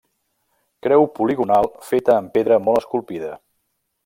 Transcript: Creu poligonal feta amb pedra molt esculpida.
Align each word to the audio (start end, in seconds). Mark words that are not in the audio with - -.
Creu 0.87 1.05
poligonal 1.19 1.69
feta 1.91 2.17
amb 2.17 2.35
pedra 2.39 2.61
molt 2.67 2.83
esculpida. 2.85 3.31